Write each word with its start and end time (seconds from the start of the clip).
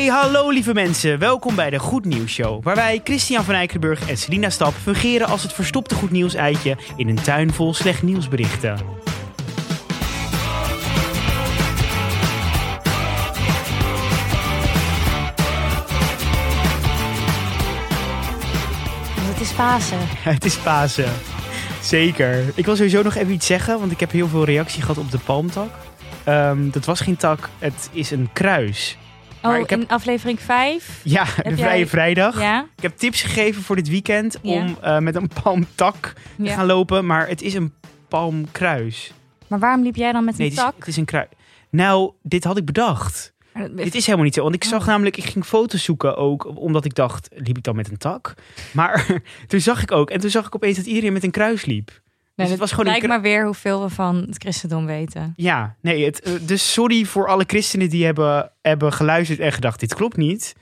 Hey, 0.00 0.08
hallo 0.08 0.50
lieve 0.50 0.74
mensen. 0.74 1.18
Welkom 1.18 1.54
bij 1.54 1.70
de 1.70 1.78
Goed 1.78 2.04
Nieuws 2.04 2.32
Show, 2.32 2.64
waar 2.64 2.74
wij 2.74 3.00
Christian 3.04 3.44
van 3.44 3.54
Eikelenburg 3.54 4.08
en 4.08 4.16
Selina 4.16 4.50
Stap 4.50 4.74
fungeren 4.74 5.26
als 5.26 5.42
het 5.42 5.52
verstopte 5.52 5.94
goed 5.94 6.10
nieuws 6.10 6.34
eitje 6.34 6.76
in 6.96 7.08
een 7.08 7.22
tuin 7.22 7.52
vol 7.52 7.74
slecht 7.74 8.02
nieuwsberichten. 8.02 8.78
Het 19.20 19.40
is 19.40 19.52
Pasen. 19.52 19.98
Het 20.32 20.44
is 20.44 20.56
Pasen. 20.56 21.12
Zeker. 21.82 22.44
Ik 22.54 22.64
wil 22.64 22.76
sowieso 22.76 23.02
nog 23.02 23.14
even 23.14 23.32
iets 23.32 23.46
zeggen, 23.46 23.78
want 23.78 23.92
ik 23.92 24.00
heb 24.00 24.10
heel 24.10 24.28
veel 24.28 24.44
reactie 24.44 24.80
gehad 24.80 24.98
op 24.98 25.10
de 25.10 25.18
palmtak. 25.18 25.70
Ehm, 26.24 26.70
dat 26.70 26.84
was 26.84 27.00
geen 27.00 27.16
tak, 27.16 27.48
het 27.58 27.90
is 27.92 28.10
een 28.10 28.28
kruis. 28.32 28.98
Maar 29.42 29.54
Oh, 29.56 29.58
ik 29.62 29.70
heb- 29.70 29.80
in 29.80 29.88
aflevering 29.88 30.40
5. 30.40 31.00
Ja, 31.04 31.24
de 31.24 31.30
jij- 31.44 31.56
Vrije 31.56 31.86
Vrijdag. 31.86 32.40
Ja? 32.40 32.66
Ik 32.76 32.82
heb 32.82 32.96
tips 32.96 33.22
gegeven 33.22 33.62
voor 33.62 33.76
dit 33.76 33.88
weekend 33.88 34.38
Ja. 34.42 34.52
om 34.52 34.76
eh, 34.80 34.98
met 34.98 35.14
een 35.14 35.30
palmtak 35.42 36.12
te 36.42 36.46
gaan 36.48 36.66
lopen, 36.66 37.06
maar 37.06 37.28
het 37.28 37.42
is 37.42 37.54
een 37.54 37.72
palmkruis. 38.08 39.12
Maar 39.46 39.58
waarom 39.58 39.82
liep 39.82 39.96
jij 39.96 40.12
dan 40.12 40.24
met 40.24 40.36
Nee, 40.38 40.46
een 40.48 40.52
het 40.54 40.62
is, 40.64 40.70
tak? 40.70 40.78
het 40.78 40.88
is 40.88 40.96
een 40.96 41.04
kruis. 41.04 41.28
Nou, 41.70 42.12
dit 42.22 42.44
had 42.44 42.56
ik 42.56 42.64
bedacht. 42.64 43.32
Dit 43.70 43.94
is 43.94 44.04
helemaal 44.04 44.24
niet 44.24 44.34
zo. 44.34 44.42
Want 44.42 44.54
ik 44.54 44.64
zag 44.64 44.80
Oh. 44.80 44.86
namelijk, 44.86 45.16
ik 45.16 45.24
ging 45.24 45.44
foto's 45.44 45.84
zoeken 45.84 46.16
ook, 46.16 46.56
omdat 46.58 46.84
ik 46.84 46.94
dacht, 46.94 47.28
liep 47.34 47.56
ik 47.56 47.62
dan 47.62 47.76
met 47.76 47.90
een 47.90 47.96
tak? 47.96 48.34
Maar 48.72 49.06
toen 49.48 49.60
zag 49.60 49.82
ik 49.82 49.92
ook, 49.92 50.10
en 50.10 50.20
toen 50.20 50.30
zag 50.30 50.46
ik 50.46 50.54
opeens 50.54 50.76
dat 50.76 50.86
iedereen 50.86 51.12
met 51.12 51.24
een 51.24 51.30
kruis 51.30 51.64
liep. 51.64 52.00
Nee, 52.42 52.50
het 52.50 52.58
dat 52.58 52.68
was 52.68 52.78
gewoon 52.78 52.92
een 52.94 52.98
kru- 52.98 53.08
maar 53.08 53.20
weer 53.22 53.44
hoeveel 53.44 53.82
we 53.82 53.88
van 53.88 54.16
het 54.16 54.36
christendom 54.38 54.86
weten. 54.86 55.32
Ja, 55.36 55.74
nee, 55.80 56.04
het, 56.04 56.20
eh, 56.22 56.32
dus 56.40 56.72
sorry 56.72 57.04
voor 57.04 57.28
alle 57.28 57.44
christenen 57.46 57.88
die 57.90 58.04
hebben, 58.04 58.52
hebben 58.62 58.92
geluisterd 58.92 59.38
en 59.38 59.52
gedacht, 59.52 59.80
dit 59.80 59.94
klopt 59.94 60.16
niet. 60.16 60.54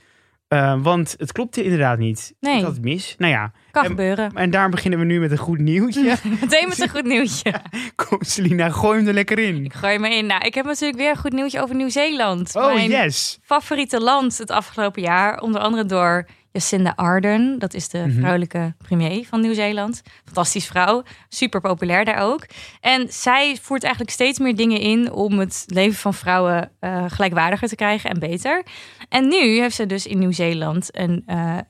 Eh, 0.48 0.74
want 0.82 1.14
het 1.18 1.32
klopte 1.32 1.62
inderdaad 1.62 1.98
niet. 1.98 2.34
Nee. 2.40 2.56
Ik 2.56 2.62
had 2.64 2.72
het 2.72 2.84
mis. 2.84 3.14
Nou 3.18 3.32
ja, 3.32 3.52
Kan 3.70 3.82
En- 3.82 3.88
gebeuren. 3.88 4.30
en 4.34 4.50
daarom 4.50 4.70
beginnen 4.70 4.98
we 4.98 5.04
nu 5.04 5.20
met 5.20 5.30
een 5.30 5.36
goed 5.38 5.58
nieuwtje. 5.58 6.02
Meteen 6.40 6.68
met 6.68 6.80
een 6.80 6.88
goed 6.88 7.04
nieuwtje. 7.04 7.52
Kom 8.08 8.18
Selina, 8.20 8.70
gooi 8.70 8.98
hem 8.98 9.08
er 9.08 9.14
lekker 9.14 9.38
in. 9.38 9.64
Ik 9.64 9.72
gooi 9.74 9.98
me 9.98 10.14
in. 10.14 10.26
Nou, 10.26 10.44
ik 10.46 10.54
heb 10.54 10.64
natuurlijk 10.64 10.98
weer 10.98 11.10
een 11.10 11.16
goed 11.16 11.32
nieuwtje 11.32 11.62
over 11.62 11.74
Nieuw-Zeeland. 11.74 12.56
Oh, 12.56 12.74
Mijn 12.74 12.90
yes. 12.90 13.38
favoriete 13.42 14.00
land 14.00 14.38
het 14.38 14.50
afgelopen 14.50 15.02
jaar. 15.02 15.40
Onder 15.40 15.60
andere 15.60 15.84
door 15.84 16.26
Jacinda 16.58 16.92
Ardern. 16.96 17.58
Dat 17.58 17.74
is 17.74 17.88
de 17.88 17.98
Mhm. 17.98 18.18
vrouwelijke 18.18 18.74
premier 18.78 19.26
van 19.26 19.40
Nieuw-Zeeland. 19.40 20.02
Fantastisch 20.24 20.66
vrouw. 20.66 21.02
Super 21.28 21.60
populair 21.60 22.04
daar 22.04 22.18
ook. 22.22 22.46
En 22.80 23.06
zij 23.12 23.58
voert 23.62 23.82
eigenlijk 23.82 24.12
steeds 24.12 24.38
meer 24.38 24.56
dingen 24.56 24.80
in 24.80 25.12
om 25.12 25.38
het 25.38 25.64
leven 25.66 25.98
van 25.98 26.14
vrouwen 26.14 26.70
eh, 26.80 27.04
gelijkwaardiger 27.08 27.68
te 27.68 27.74
krijgen 27.74 28.10
en 28.10 28.18
beter. 28.18 28.62
En 29.08 29.28
nu 29.28 29.60
heeft 29.60 29.74
ze 29.74 29.86
dus 29.86 30.06
in 30.06 30.18
Nieuw-Zeeland 30.18 30.88
een, 30.98 31.22
eh, 31.26 31.58
eh, 31.58 31.62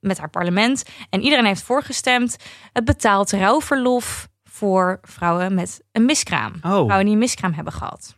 met 0.00 0.18
haar 0.18 0.30
parlement 0.30 0.84
en 1.10 1.20
iedereen 1.22 1.44
heeft 1.44 1.62
voorgestemd 1.62 2.36
het 2.72 2.84
betaald 2.84 3.30
rouwverlof 3.32 4.28
voor 4.44 4.98
vrouwen 5.02 5.54
met 5.54 5.80
een 5.92 6.04
miskraam. 6.04 6.52
Oh, 6.54 6.60
Vrouwen 6.60 7.04
die 7.04 7.12
een 7.12 7.18
miskraam 7.18 7.52
hebben 7.52 7.72
gehad. 7.72 8.14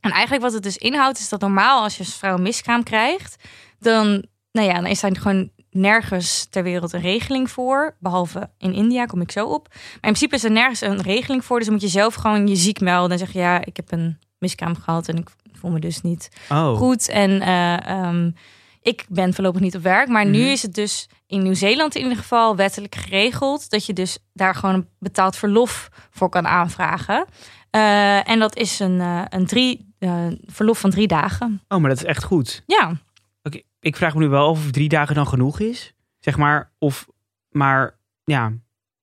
En 0.00 0.10
eigenlijk 0.10 0.42
wat 0.42 0.52
het 0.52 0.62
dus 0.62 0.76
inhoudt, 0.76 1.18
is 1.18 1.28
dat 1.28 1.40
normaal 1.40 1.82
als 1.82 1.96
je 1.96 2.04
als 2.04 2.16
vrouw 2.18 2.34
een 2.34 2.42
miskraam 2.42 2.82
krijgt, 2.82 3.36
dan, 3.78 4.26
nou 4.54 4.66
ja, 4.68 4.74
dan 4.74 4.86
is 4.86 5.00
daar 5.00 5.16
gewoon 5.16 5.50
nergens 5.70 6.46
ter 6.50 6.62
wereld 6.62 6.92
een 6.92 7.00
regeling 7.00 7.50
voor. 7.50 7.96
Behalve 8.00 8.50
in 8.58 8.72
India, 8.72 9.04
kom 9.06 9.20
ik 9.20 9.30
zo 9.32 9.46
op. 9.46 9.68
Maar 9.72 9.80
in 9.92 10.00
principe 10.00 10.34
is 10.34 10.44
er 10.44 10.50
nergens 10.50 10.80
een 10.80 11.02
regeling 11.02 11.44
voor. 11.44 11.56
Dus 11.56 11.66
dan 11.66 11.74
moet 11.74 11.84
je 11.84 11.90
zelf 11.90 12.14
gewoon 12.14 12.46
je 12.46 12.56
ziek 12.56 12.80
melden 12.80 13.10
en 13.10 13.18
zeggen, 13.18 13.40
ja, 13.40 13.64
ik 13.64 13.76
heb 13.76 13.92
een 13.92 14.18
miskraam 14.38 14.76
gehad 14.76 15.08
en 15.08 15.16
ik 15.16 15.28
voel 15.52 15.70
me 15.70 15.78
dus 15.78 16.00
niet 16.00 16.28
oh. 16.50 16.76
goed. 16.76 17.08
En 17.08 17.40
eh, 17.40 17.86
ehm, 17.88 18.30
ik 18.82 19.04
ben 19.08 19.34
voorlopig 19.34 19.60
niet 19.60 19.76
op 19.76 19.82
werk. 19.82 20.08
Maar 20.08 20.26
nu 20.26 20.38
Mhm. 20.40 20.48
is 20.50 20.62
het 20.62 20.74
dus 20.74 21.08
in 21.26 21.42
Nieuw-Zeeland 21.42 21.94
in 21.94 22.02
ieder 22.02 22.16
geval 22.18 22.56
wettelijk 22.56 22.94
geregeld. 22.94 23.70
Dat 23.70 23.86
je 23.86 23.92
dus 23.92 24.18
daar 24.32 24.54
gewoon 24.54 24.74
een 24.74 24.88
betaald 24.98 25.36
verlof 25.36 25.88
voor 26.10 26.28
kan 26.28 26.46
aanvragen. 26.46 27.24
Eh, 27.70 28.28
en 28.28 28.38
dat 28.38 28.56
is 28.56 28.78
een, 28.78 29.00
eh, 29.00 29.22
een 29.28 29.46
drie, 29.46 29.92
verlof 30.46 30.78
van 30.78 30.90
drie 30.90 31.06
dagen. 31.06 31.62
oh, 31.68 31.78
maar 31.78 31.88
dat 31.90 31.98
is 31.98 32.04
echt 32.04 32.24
goed. 32.24 32.62
Ja, 32.66 32.92
ik 33.84 33.96
vraag 33.96 34.14
me 34.14 34.20
nu 34.20 34.28
wel 34.28 34.48
of 34.48 34.70
drie 34.70 34.88
dagen 34.88 35.14
dan 35.14 35.26
genoeg 35.26 35.60
is. 35.60 35.94
Zeg 36.20 36.36
maar, 36.36 36.70
of, 36.78 37.06
maar 37.50 37.98
ja, 38.24 38.52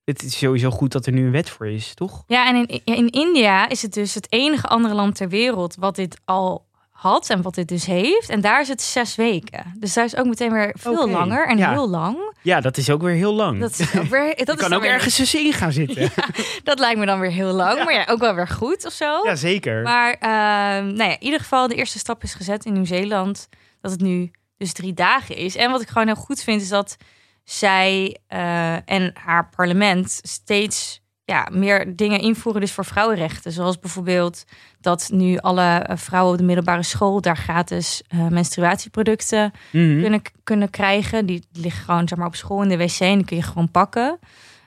het 0.03 0.23
is 0.23 0.37
sowieso 0.37 0.69
goed 0.69 0.91
dat 0.91 1.05
er 1.05 1.11
nu 1.11 1.25
een 1.25 1.31
wet 1.31 1.49
voor 1.49 1.67
is, 1.67 1.93
toch? 1.93 2.23
ja 2.27 2.47
en 2.47 2.67
in, 2.67 2.81
in 2.83 3.09
India 3.09 3.69
is 3.69 3.81
het 3.81 3.93
dus 3.93 4.13
het 4.13 4.31
enige 4.31 4.67
andere 4.67 4.93
land 4.93 5.15
ter 5.15 5.29
wereld 5.29 5.75
wat 5.75 5.95
dit 5.95 6.19
al 6.25 6.69
had 6.89 7.29
en 7.29 7.41
wat 7.41 7.55
dit 7.55 7.67
dus 7.67 7.85
heeft. 7.85 8.29
En 8.29 8.41
daar 8.41 8.61
is 8.61 8.67
het 8.67 8.81
zes 8.81 9.15
weken. 9.15 9.73
Dus 9.77 9.93
daar 9.93 10.05
is 10.05 10.15
ook 10.15 10.25
meteen 10.25 10.51
weer 10.51 10.75
veel 10.79 11.09
langer 11.09 11.47
en 11.47 11.57
ja. 11.57 11.71
heel 11.71 11.89
lang. 11.89 12.33
Ja, 12.41 12.61
dat 12.61 12.77
is 12.77 12.89
ook 12.89 13.01
weer 13.01 13.15
heel 13.15 13.33
lang. 13.33 13.59
Dat 13.59 13.79
is 13.79 13.95
ook 13.97 14.05
weer, 14.05 14.35
dat 14.45 14.55
is 14.55 14.61
kan 14.67 14.73
ook 14.73 14.81
weer- 14.81 14.91
ergens 14.91 15.15
tussenin 15.15 15.53
gaan 15.53 15.71
zitten. 15.71 16.01
Ja, 16.15 16.25
Dat 16.63 16.79
lijkt 16.79 16.99
me 16.99 17.05
dan 17.05 17.19
weer 17.19 17.31
heel 17.31 17.51
lang, 17.53 17.83
maar 17.83 17.93
ja, 17.93 18.05
ook 18.09 18.19
wel 18.19 18.35
weer 18.35 18.47
goed 18.47 18.85
of 18.85 18.91
zo. 18.93 19.21
zeker. 19.33 19.81
Maar 19.81 20.13
ehm, 20.13 20.85
nou 20.85 21.09
ja, 21.09 21.11
in 21.19 21.23
ieder 21.23 21.39
geval, 21.39 21.67
de 21.67 21.75
eerste 21.75 21.99
stap 21.99 22.23
is 22.23 22.33
gezet 22.33 22.65
in 22.65 22.73
Nieuw-Zeeland. 22.73 23.47
Dat 23.81 23.91
het 23.91 24.01
nu 24.01 24.31
dus 24.61 24.73
drie 24.73 24.93
dagen 24.93 25.35
is. 25.35 25.55
En 25.55 25.71
wat 25.71 25.81
ik 25.81 25.87
gewoon 25.87 26.07
heel 26.07 26.15
goed 26.15 26.41
vind, 26.41 26.61
is 26.61 26.69
dat 26.69 26.97
zij 27.43 28.17
eh, 28.27 28.89
en 28.89 29.11
haar 29.13 29.49
parlement 29.49 30.19
steeds 30.21 31.01
ja, 31.23 31.47
meer 31.51 31.95
dingen 31.95 32.19
invoeren 32.19 32.61
dus 32.61 32.71
voor 32.71 32.85
vrouwenrechten. 32.85 33.51
Zoals 33.51 33.79
bijvoorbeeld 33.79 34.45
dat 34.79 35.09
nu 35.13 35.37
alle 35.37 35.61
eh, 35.77 35.97
vrouwen 35.97 36.31
op 36.31 36.37
de 36.37 36.43
middelbare 36.43 36.83
school 36.83 37.21
daar 37.21 37.37
gratis 37.37 38.01
eh, 38.07 38.27
menstruatieproducten 38.27 39.51
Mhm. 39.71 40.01
kunnen, 40.01 40.21
kunnen 40.43 40.69
krijgen. 40.69 41.25
Die 41.25 41.43
liggen 41.51 41.83
gewoon 41.83 42.07
zeg 42.07 42.17
maar, 42.17 42.27
op 42.27 42.35
school 42.35 42.61
in 42.61 42.69
de 42.69 42.77
wc 42.77 42.99
en 42.99 43.17
die 43.17 43.25
kun 43.25 43.37
je 43.37 43.43
gewoon 43.43 43.71
pakken. 43.71 44.19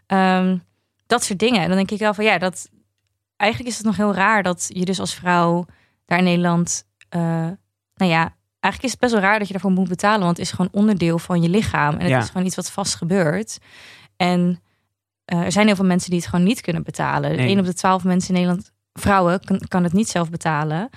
Ehm, 0.06 0.58
dat 1.06 1.24
soort 1.24 1.38
dingen. 1.38 1.60
En 1.60 1.68
dan 1.68 1.76
denk 1.76 1.90
ik 1.90 1.98
wel 1.98 2.14
van 2.14 2.24
ja, 2.24 2.38
dat 2.38 2.68
eigenlijk 3.36 3.70
is 3.70 3.76
het 3.76 3.86
nog 3.86 3.96
heel 3.96 4.14
raar 4.14 4.42
dat 4.42 4.70
je 4.72 4.84
dus 4.84 5.00
als 5.00 5.14
vrouw 5.14 5.66
daar 6.06 6.18
in 6.18 6.24
Nederland, 6.24 6.86
eh, 7.08 7.20
nou 7.94 8.10
ja, 8.10 8.34
eigenlijk 8.64 8.84
is 8.84 8.90
het 8.90 9.00
best 9.00 9.12
wel 9.12 9.22
raar 9.22 9.38
dat 9.38 9.46
je 9.46 9.52
daarvoor 9.52 9.70
moet 9.72 9.88
betalen, 9.88 10.24
want 10.24 10.36
het 10.36 10.46
is 10.46 10.52
gewoon 10.52 10.68
onderdeel 10.72 11.18
van 11.18 11.42
je 11.42 11.48
lichaam 11.48 11.94
en 11.94 12.00
het 12.00 12.08
Ja. 12.08 12.18
is 12.18 12.26
gewoon 12.30 12.46
iets 12.46 12.56
wat 12.56 12.70
vast 12.70 12.94
gebeurt. 12.94 13.58
En 14.16 14.60
eh, 15.24 15.40
er 15.40 15.52
zijn 15.52 15.66
heel 15.66 15.76
veel 15.76 15.84
mensen 15.84 16.10
die 16.10 16.18
het 16.18 16.28
gewoon 16.28 16.44
niet 16.44 16.60
kunnen 16.60 16.82
betalen. 16.82 17.36
Nee. 17.36 17.48
Eén 17.50 17.58
op 17.58 17.64
de 17.64 17.74
twaalf 17.74 18.04
mensen 18.04 18.34
in 18.34 18.40
Nederland, 18.40 18.70
vrouwen, 18.92 19.40
kan, 19.44 19.60
kan 19.68 19.82
het 19.84 19.92
niet 19.92 20.08
zelf 20.08 20.30
betalen. 20.30 20.88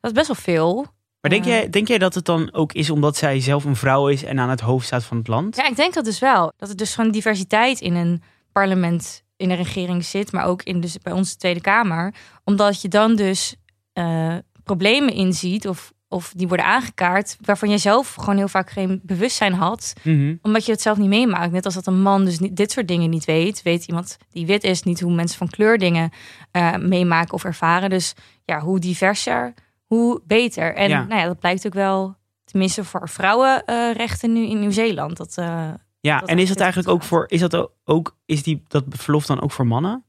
Dat 0.00 0.10
is 0.10 0.12
best 0.12 0.26
wel 0.26 0.36
veel. 0.36 0.86
Maar 1.20 1.30
denk 1.30 1.44
jij, 1.44 1.70
denk 1.70 1.88
jij 1.88 1.98
dat 1.98 2.14
het 2.14 2.24
dan 2.24 2.52
ook 2.52 2.72
is 2.72 2.90
omdat 2.90 3.16
zij 3.16 3.40
zelf 3.40 3.64
een 3.64 3.76
vrouw 3.76 4.08
is 4.08 4.24
en 4.24 4.38
aan 4.38 4.48
het 4.50 4.60
hoofd 4.60 4.86
staat 4.86 5.04
van 5.04 5.16
het 5.16 5.28
land? 5.28 5.56
Ja, 5.56 5.68
ik 5.68 5.76
denk 5.76 5.94
dat 5.94 6.04
dus 6.04 6.18
wel. 6.18 6.52
Dat 6.56 6.68
er 6.68 6.76
dus 6.76 6.94
gewoon 6.94 7.10
diversiteit 7.10 7.80
in 7.80 7.94
een 7.94 8.22
parlement, 8.52 9.22
in 9.36 9.48
de 9.48 9.54
regering 9.54 10.04
zit, 10.04 10.32
maar 10.32 10.44
ook 10.44 10.62
in 10.62 10.80
dus 10.80 10.98
bij 10.98 11.12
onze 11.12 11.36
Tweede 11.36 11.60
Kamer. 11.60 12.14
Omdat 12.44 12.82
je 12.82 12.88
dan 12.88 13.16
dus 13.16 13.54
eh, 13.92 14.34
problemen 14.64 15.14
inziet 15.14 15.68
of, 15.68 15.92
of 16.14 16.32
die 16.36 16.48
worden 16.48 16.66
aangekaart, 16.66 17.36
waarvan 17.40 17.70
je 17.70 17.78
zelf 17.78 18.14
gewoon 18.14 18.36
heel 18.36 18.48
vaak 18.48 18.70
geen 18.70 19.00
bewustzijn 19.02 19.52
had, 19.52 19.92
Mhm. 20.02 20.34
omdat 20.42 20.66
je 20.66 20.72
het 20.72 20.80
zelf 20.82 20.98
niet 20.98 21.08
meemaakt. 21.08 21.52
Net 21.52 21.64
als 21.64 21.74
dat 21.74 21.86
een 21.86 22.02
man 22.02 22.24
dus 22.24 22.38
niet, 22.38 22.56
dit 22.56 22.70
soort 22.72 22.88
dingen 22.88 23.10
niet 23.10 23.24
weet, 23.24 23.62
weet 23.62 23.84
iemand 23.86 24.16
die 24.30 24.46
wit 24.46 24.64
is 24.64 24.82
niet 24.82 25.00
hoe 25.00 25.12
mensen 25.14 25.38
van 25.38 25.48
kleur 25.48 25.78
dingen 25.78 26.10
eh, 26.50 26.76
meemaken 26.76 27.34
of 27.34 27.44
ervaren. 27.44 27.90
Dus 27.90 28.14
ja, 28.44 28.60
hoe 28.60 28.78
diverser, 28.78 29.54
hoe 29.86 30.20
beter. 30.26 30.74
En 30.74 30.88
Ja. 30.88 31.04
nou 31.04 31.20
ja, 31.20 31.26
dat 31.26 31.38
blijkt 31.38 31.66
ook 31.66 31.74
wel, 31.74 32.14
tenminste 32.44 32.84
voor 32.84 33.08
vrouwenrechten 33.08 34.32
nu 34.32 34.46
in 34.46 34.60
Nieuw-Zeeland. 34.60 35.16
Dat, 35.16 35.36
eh, 35.38 35.68
Ja, 36.00 36.20
Dat 36.20 36.28
en 36.28 36.36
is 36.38 36.48
het 36.48 36.58
dat 36.58 36.60
eigenlijk 36.66 36.94
ook 36.94 37.02
voor, 37.02 37.24
is 37.28 37.40
dat 37.40 37.70
ook, 37.84 38.16
is 38.26 38.42
die, 38.42 38.62
dat 38.68 38.84
verlof 38.88 39.26
dan 39.26 39.40
ook 39.42 39.50
voor 39.52 39.66
mannen? 39.66 40.04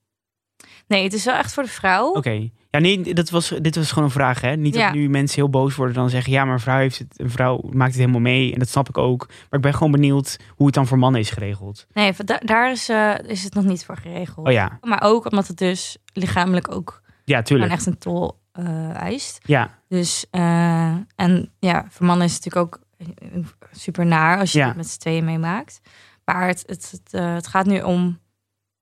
Nee, 0.87 1.03
het 1.03 1.13
is 1.13 1.25
wel 1.25 1.35
echt 1.35 1.53
voor 1.53 1.63
de 1.63 1.69
vrouw. 1.69 2.11
Oké. 2.13 2.49
Ja, 2.69 2.79
nee, 2.81 3.13
dat 3.13 3.29
was, 3.29 3.53
dit 3.61 3.75
was 3.75 3.89
gewoon 3.89 4.03
een 4.03 4.09
vraag, 4.11 4.41
hè? 4.41 4.55
Niet 4.55 4.75
Ja. 4.75 4.85
dat 4.85 4.93
nu 4.95 5.09
mensen 5.09 5.35
heel 5.35 5.49
boos 5.49 5.75
worden 5.75 5.95
dan 5.95 6.09
zeggen, 6.09 6.31
ja, 6.31 6.45
maar 6.45 6.53
een 6.53 6.59
vrouw, 6.59 6.77
heeft 6.77 6.97
het, 6.99 7.19
een 7.19 7.29
vrouw 7.29 7.61
maakt 7.71 7.91
het 7.91 7.99
helemaal 7.99 8.21
mee 8.21 8.53
en 8.53 8.59
dat 8.59 8.69
snap 8.69 8.89
ik 8.89 8.97
ook. 8.97 9.27
Maar 9.27 9.47
ik 9.51 9.61
ben 9.61 9.73
gewoon 9.73 9.91
benieuwd 9.91 10.37
hoe 10.49 10.65
het 10.65 10.75
dan 10.75 10.87
voor 10.87 10.99
mannen 10.99 11.21
is 11.21 11.29
geregeld. 11.29 11.85
Nee, 11.93 12.13
da- 12.25 12.39
daar 12.45 12.71
is, 12.71 12.89
eh, 12.89 13.13
is 13.27 13.43
het 13.43 13.53
nog 13.53 13.63
niet 13.63 13.85
voor 13.85 13.97
geregeld. 13.97 14.47
Oh 14.47 14.53
ja, 14.53 14.77
Maar 14.81 15.01
ook 15.03 15.25
omdat 15.31 15.47
het 15.47 15.57
dus 15.57 15.97
lichamelijk 16.13 16.71
ook 16.73 17.01
ja, 17.25 17.41
tuurlijk. 17.41 17.71
echt 17.71 17.85
een 17.85 17.97
tol 17.97 18.37
eh, 18.51 18.89
eist. 18.95 19.39
Ja, 19.43 19.79
Dus, 19.87 20.25
eh, 20.31 20.95
en 21.15 21.51
ja, 21.59 21.85
voor 21.89 22.05
mannen 22.05 22.25
is 22.27 22.33
het 22.35 22.45
natuurlijk 22.45 22.75
ook 22.75 22.83
super 23.71 24.05
naar 24.05 24.39
als 24.39 24.51
je 24.51 24.59
Ja. 24.59 24.67
het 24.67 24.75
met 24.75 24.87
z'n 24.89 24.99
tweeën 24.99 25.25
meemaakt. 25.25 25.81
Maar 26.25 26.47
het, 26.47 26.63
het, 26.65 26.91
het, 26.91 27.21
het 27.21 27.47
gaat 27.47 27.65
nu 27.65 27.81
om 27.81 28.19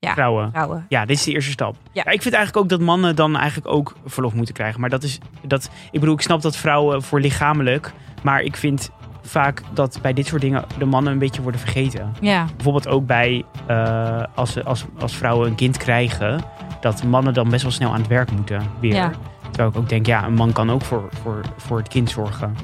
Ja. 0.04 0.14
vrouwen. 0.14 0.50
vrouwen. 0.52 0.86
Ja, 0.90 1.06
dit 1.06 1.18
is 1.18 1.24
de 1.24 1.32
eerste 1.32 1.52
stap. 1.52 1.76
Ja. 1.92 2.02
Ja, 2.06 2.12
ik 2.12 2.22
vind 2.22 2.36
eigenlijk 2.36 2.64
ook 2.64 2.70
dat 2.70 2.88
mannen 2.88 3.16
dan 3.16 3.38
eigenlijk 3.38 3.68
ook 3.74 3.96
verlof 4.06 4.34
moeten 4.34 4.54
krijgen. 4.54 4.80
Maar 4.80 4.90
dat 4.90 5.04
is, 5.04 5.20
dat, 5.42 5.70
ik 5.92 6.00
bedoel, 6.00 6.16
ik 6.16 6.22
snap 6.22 6.42
dat 6.42 6.58
vrouwen 6.58 7.02
voor 7.04 7.20
lichamelijk, 7.20 7.92
maar 8.24 8.42
ik 8.42 8.58
vind 8.58 8.92
vaak 9.22 9.62
dat 9.74 10.00
bij 10.02 10.14
dit 10.14 10.28
soort 10.28 10.42
dingen 10.42 10.64
de 10.78 10.86
mannen 10.86 11.14
een 11.14 11.20
beetje 11.20 11.42
worden 11.42 11.60
vergeten. 11.60 12.14
Ja, 12.22 12.46
Bijvoorbeeld 12.56 12.88
ook 12.88 13.06
bij 13.06 13.44
eh, 13.68 14.24
als, 14.36 14.64
als, 14.64 14.86
als 15.00 15.16
vrouwen 15.16 15.48
een 15.48 15.56
kind 15.56 15.78
krijgen, 15.78 16.44
dat 16.82 17.04
mannen 17.04 17.34
dan 17.34 17.50
best 17.50 17.62
wel 17.62 17.72
snel 17.72 17.94
aan 17.94 18.00
het 18.00 18.08
werk 18.08 18.32
moeten 18.32 18.62
weer. 18.80 18.94
Ja. 18.94 19.12
Terwijl 19.44 19.70
ik 19.70 19.78
ook 19.78 19.90
denk, 19.90 20.06
ja, 20.06 20.26
een 20.26 20.34
man 20.34 20.52
kan 20.52 20.72
ook 20.72 20.82
voor, 20.82 21.10
voor, 21.22 21.42
voor 21.58 21.78
het 21.78 21.88
kind 21.88 22.10
zorgen. 22.10 22.56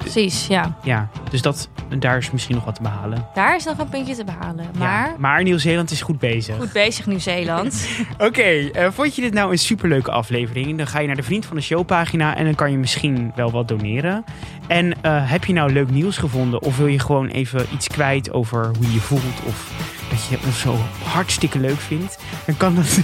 Precies, 0.00 0.46
ja. 0.46 0.76
Ja, 0.82 1.08
dus 1.30 1.42
dat, 1.42 1.68
daar 1.98 2.16
is 2.16 2.30
misschien 2.30 2.54
nog 2.54 2.64
wat 2.64 2.74
te 2.74 2.82
behalen. 2.82 3.26
Daar 3.34 3.56
is 3.56 3.64
nog 3.64 3.78
een 3.78 3.88
puntje 3.88 4.14
te 4.14 4.24
behalen. 4.24 4.66
Maar 4.78 5.08
Ja, 5.08 5.14
maar 5.18 5.42
Nieuw-Zeeland 5.42 5.90
is 5.90 6.02
goed 6.02 6.18
bezig. 6.18 6.56
goed 6.56 6.72
bezig 6.72 7.06
Nieuw-Zeeland. 7.06 7.88
Oké, 8.18 8.42
eh, 8.42 8.90
vond 8.90 9.14
je 9.14 9.22
dit 9.22 9.32
nou 9.32 9.50
een 9.50 9.58
superleuke 9.58 10.10
aflevering? 10.10 10.76
Dan 10.78 10.86
ga 10.86 10.98
je 11.00 11.06
naar 11.06 11.16
de 11.16 11.22
Vriend 11.22 11.46
van 11.46 11.56
de 11.56 11.62
Show 11.62 11.86
pagina 11.86 12.36
en 12.36 12.44
dan 12.44 12.54
kan 12.54 12.70
je 12.70 12.76
misschien 12.76 13.32
wel 13.34 13.50
wat 13.50 13.68
doneren. 13.68 14.24
En 14.66 15.02
eh, 15.02 15.30
heb 15.30 15.44
je 15.44 15.52
nou 15.52 15.72
leuk 15.72 15.90
nieuws 15.90 16.16
gevonden 16.18 16.62
of 16.62 16.76
wil 16.76 16.86
je 16.86 16.98
gewoon 16.98 17.28
even 17.28 17.66
iets 17.72 17.88
kwijt 17.88 18.32
over 18.32 18.64
hoe 18.76 18.86
je 18.86 18.92
je 18.92 19.00
voelt 19.00 19.42
of 19.46 19.72
dat 20.10 20.26
je 20.26 20.38
ons 20.46 20.60
zo 20.60 20.76
hartstikke 21.04 21.58
leuk 21.58 21.78
vindt? 21.80 22.18
Dan 22.46 22.56
kan 22.56 22.74
dat... 22.74 22.86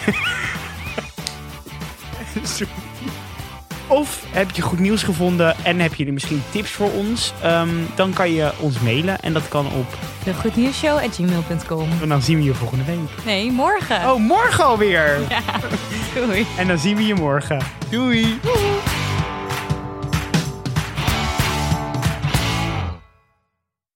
Sorry. 2.42 2.72
Of 3.86 4.24
heb 4.30 4.50
je 4.50 4.62
goed 4.62 4.78
nieuws 4.78 5.02
gevonden 5.02 5.56
en 5.62 5.80
heb 5.80 5.94
je 5.94 6.06
er 6.06 6.12
misschien 6.12 6.42
tips 6.50 6.70
voor 6.70 6.90
ons? 6.92 7.32
Ehm, 7.42 7.68
dan 7.94 8.12
kan 8.12 8.32
je 8.32 8.50
ons 8.60 8.80
mailen 8.80 9.20
en 9.20 9.32
dat 9.32 9.48
kan 9.48 9.66
op... 9.66 9.86
De 10.24 10.34
goednieuwsshow.gmail.com 10.34 11.88
En 12.02 12.08
dan 12.08 12.22
zien 12.22 12.36
we 12.36 12.42
je 12.42 12.54
volgende 12.54 12.84
week. 12.84 13.24
Nee, 13.24 13.50
morgen. 13.52 14.10
Oh, 14.10 14.20
morgen 14.20 14.64
alweer! 14.64 15.18
Ja, 16.14 16.26
doei. 16.26 16.46
En 16.58 16.66
dan 16.66 16.78
zien 16.78 16.96
we 16.96 17.06
je 17.06 17.14
morgen. 17.14 17.58
Doei! 17.90 18.38
Doei. 18.42 18.75